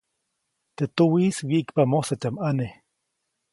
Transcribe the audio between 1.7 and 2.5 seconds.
mosatyaʼm